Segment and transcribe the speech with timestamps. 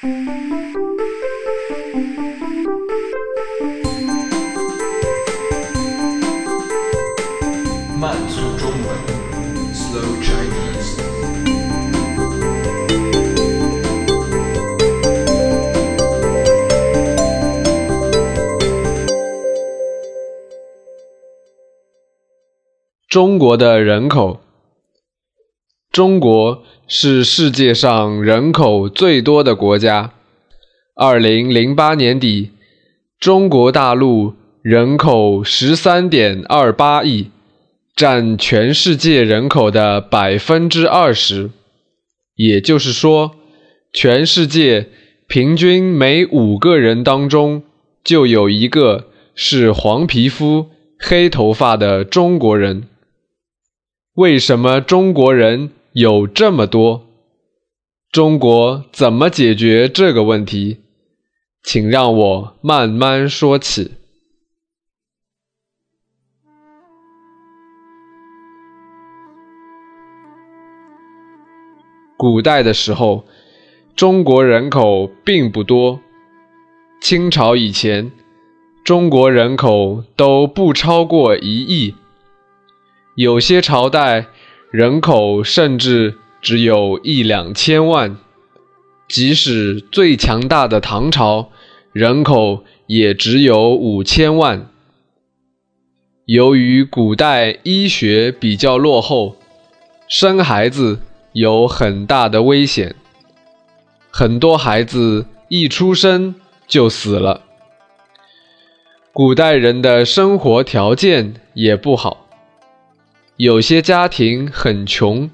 [0.00, 0.06] 慢
[8.28, 8.96] 速中文
[9.74, 11.02] ，Slow Chinese。
[23.08, 24.38] 中国的人口，
[25.90, 30.14] 中国是世界上人口最多的国家。
[30.96, 32.52] 二零零八年底，
[33.20, 37.30] 中国大陆人口十三点二八亿，
[37.94, 41.50] 占全世界人口的百分之二十。
[42.34, 43.32] 也就是说，
[43.92, 44.86] 全世界
[45.26, 47.64] 平均每五个人当中
[48.02, 52.84] 就有一个是黄皮肤、黑头发的中国人。
[54.14, 55.70] 为什么中国人
[56.00, 57.08] 有这么多？
[58.12, 60.78] 中国怎么解决这个问题？
[61.64, 63.94] 请让我慢慢说起。
[72.16, 73.24] 古代的时候，
[73.96, 75.98] 中国人口并不多。
[77.00, 78.12] 清朝以前，
[78.84, 81.96] 中国人口都不超过一亿。
[83.16, 84.28] 有些朝代
[84.70, 88.18] 人口甚至只有一两千万，
[89.08, 91.48] 即使最强大的唐朝，
[91.94, 94.68] 人口也只有五千万。
[96.26, 99.36] 由于古代医学比较落后，
[100.06, 101.00] 生孩子
[101.32, 102.94] 有很大的危险，
[104.10, 106.34] 很多孩子一出生
[106.66, 107.40] 就死了。
[109.14, 112.27] 古代人的生活条件也不好。
[113.38, 115.30] 有些家庭很穷，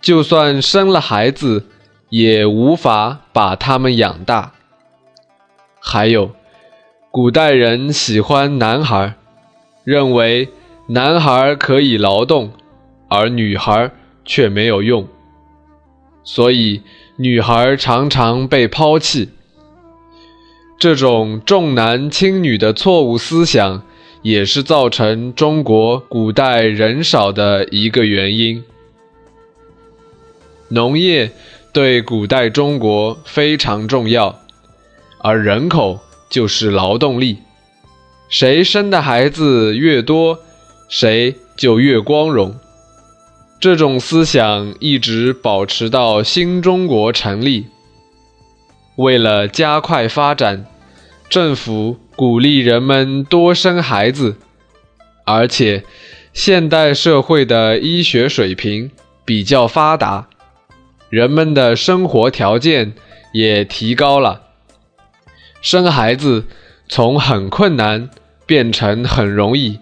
[0.00, 1.66] 就算生了孩子，
[2.10, 4.52] 也无法把他们养大。
[5.80, 6.30] 还有，
[7.10, 9.14] 古代人喜欢男孩，
[9.82, 10.50] 认为
[10.86, 12.52] 男孩可以劳动，
[13.08, 13.90] 而女孩
[14.24, 15.08] 却没有用，
[16.22, 16.82] 所以
[17.16, 19.30] 女孩常常被抛弃。
[20.78, 23.82] 这种重男轻女的错误思想。
[24.22, 28.62] 也是造成中国古代人少的一个原因。
[30.68, 31.30] 农业
[31.72, 34.40] 对古代中国非常重要，
[35.20, 37.38] 而人口就是劳动力，
[38.28, 40.38] 谁生的孩子越多，
[40.88, 42.54] 谁就越光荣。
[43.60, 47.66] 这种思想一直保持到新中国成立。
[48.96, 50.66] 为了加快发展，
[51.28, 51.98] 政府。
[52.18, 54.38] 鼓励人们多生孩子，
[55.24, 55.84] 而且
[56.32, 58.90] 现代社会的医学水平
[59.24, 60.28] 比较发达，
[61.08, 62.94] 人们的生活条件
[63.32, 64.42] 也提高了，
[65.62, 66.48] 生孩子
[66.88, 68.10] 从很困难
[68.44, 69.78] 变成很容易，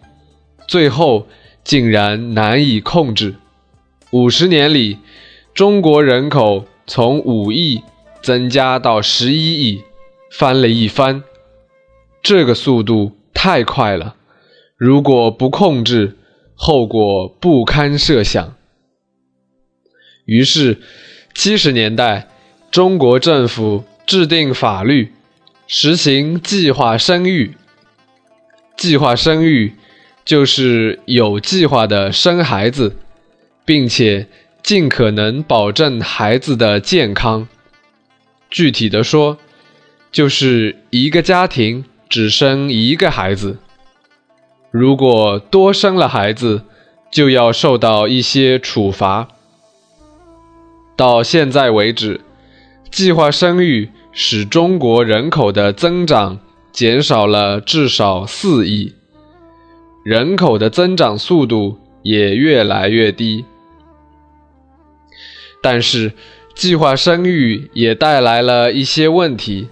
[0.68, 1.26] 最后
[1.64, 3.36] 竟然难以控制。
[4.10, 4.98] 五十年里，
[5.54, 7.80] 中国人口从五亿
[8.20, 9.82] 增加到十一亿，
[10.30, 11.22] 翻了一番。
[12.28, 14.16] 这个速度太快了，
[14.76, 16.16] 如果不控制，
[16.56, 18.56] 后果不堪设想。
[20.24, 20.78] 于是，
[21.34, 22.26] 七十年代，
[22.72, 25.12] 中国政府制定法律，
[25.68, 27.54] 实行计划生育。
[28.76, 29.74] 计划生育
[30.24, 32.96] 就是有计划的生孩子，
[33.64, 34.26] 并且
[34.64, 37.46] 尽可能保证孩子的健康。
[38.50, 39.38] 具体的说，
[40.10, 41.84] 就是一个家庭。
[42.08, 43.58] 只生一个孩子，
[44.70, 46.62] 如果多生了孩子，
[47.10, 49.28] 就要受到一些处罚。
[50.96, 52.20] 到现在为止，
[52.90, 56.38] 计划生育使中国人口的增长
[56.72, 58.94] 减少了至少四亿，
[60.04, 63.44] 人口的增长速度也越来越低。
[65.60, 66.12] 但是，
[66.54, 69.68] 计划生育也带来了一些问题，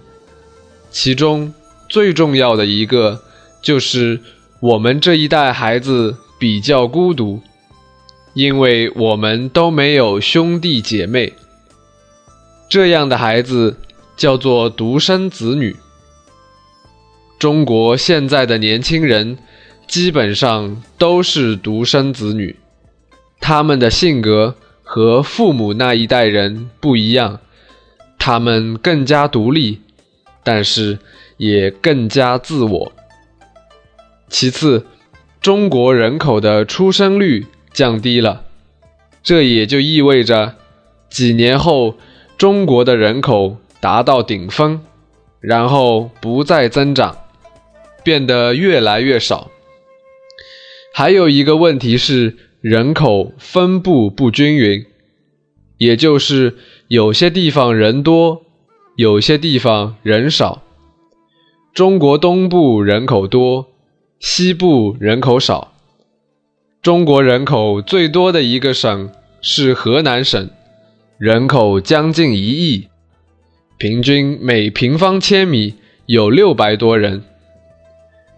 [0.91, 1.53] 其中。
[1.95, 3.21] 最重要的一个
[3.61, 4.19] 就是
[4.59, 7.41] 我们这一代孩子比较孤独，
[8.33, 11.31] 因为我们都没有兄弟姐妹。
[12.67, 13.77] 这样的孩子
[14.17, 15.73] 叫做独生子女。
[17.39, 19.37] 中国现在的年轻人
[19.87, 22.57] 基本上都是独生子女，
[23.39, 27.39] 他们的性格和父母那一代人不一样，
[28.19, 29.79] 他们更加独立，
[30.43, 30.99] 但是。
[31.37, 32.91] 也更加自我。
[34.27, 34.85] 其次，
[35.39, 38.45] 中国人口的出生率降低了，
[39.21, 40.55] 这也就意味着
[41.09, 41.95] 几年后
[42.37, 44.81] 中国的人口达到顶峰，
[45.39, 47.15] 然后不再增长，
[48.03, 49.51] 变得越来越少。
[50.93, 54.85] 还有一个问题是人口分布不均匀，
[55.77, 58.41] 也就是有些地方人多，
[58.95, 60.63] 有些地方人少。
[61.75, 63.67] 中国东部人口多，
[64.21, 65.73] 西部人口少。
[66.81, 69.09] 中国人口最多的一个省
[69.41, 70.49] 是河南省，
[71.17, 72.87] 人口将近一亿，
[73.77, 75.73] 平均每平方千米
[76.05, 77.23] 有六百多人。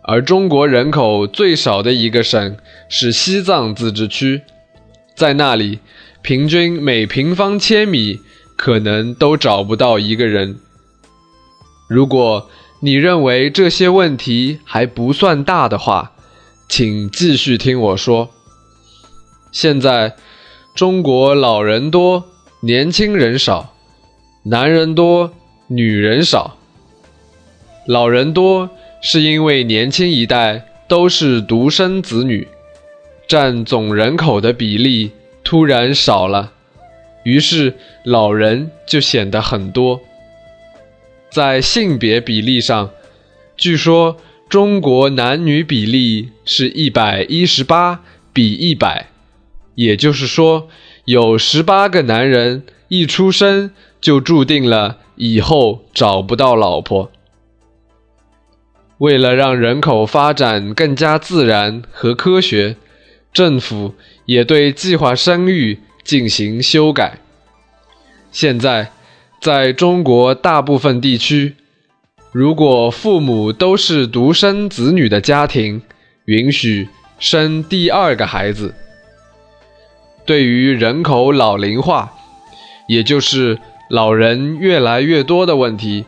[0.01, 2.57] 而中国人口最少的一个省
[2.89, 4.41] 是西藏自治区，
[5.13, 5.77] 在那里，
[6.23, 8.19] 平均每平方千米
[8.55, 10.57] 可能都找不到一个人。
[11.87, 12.49] 如果
[12.79, 16.11] 你认为这些问题还不算大的话，
[16.69, 18.29] 请继续听我说。
[19.51, 20.15] 现在，
[20.75, 22.25] 中国老人多，
[22.61, 23.73] 年轻人少；
[24.43, 25.33] 男人多，
[25.67, 26.57] 女人少。
[27.87, 28.69] 老人多
[29.01, 32.47] 是因为年轻一代都是独生子女，
[33.27, 35.11] 占总人口的比例
[35.43, 36.51] 突然少了，
[37.23, 37.73] 于是
[38.03, 39.99] 老人就显得很多。
[41.29, 42.91] 在性别比例上，
[43.55, 44.17] 据说
[44.49, 48.03] 中国男女比例是一百一十八
[48.33, 49.07] 比一百。
[49.75, 50.69] 也就是说，
[51.05, 53.71] 有十八个男人一出生
[54.01, 57.11] 就注定了以后找不到老婆。
[58.97, 62.77] 为了让人口发展更加自然和科学，
[63.31, 63.93] 政府
[64.25, 67.19] 也对计划生育进行修改。
[68.31, 68.91] 现在，
[69.39, 71.55] 在中国大部分地区，
[72.31, 75.81] 如果父母都是独生子女的家庭，
[76.25, 76.89] 允许
[77.19, 78.73] 生第二个孩子。
[80.25, 82.11] 对于人口老龄化，
[82.87, 86.05] 也就是老人越来越多的问题，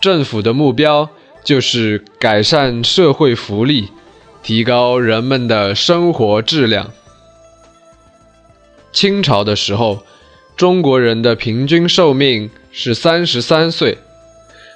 [0.00, 1.10] 政府的目标
[1.42, 3.90] 就是改善社会福利，
[4.42, 6.90] 提高人们的生活质量。
[8.92, 10.04] 清朝的时候，
[10.56, 13.98] 中国人的平均寿命是三十三岁，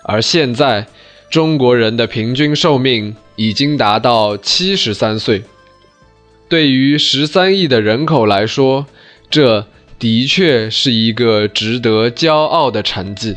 [0.02, 0.86] 而现在
[1.30, 5.44] 中国人的平均寿命已经达到七十三岁。
[6.48, 8.86] 对于十三亿的人口来说，
[9.30, 9.66] 这
[9.98, 13.36] 的确是一个值得骄傲的成绩。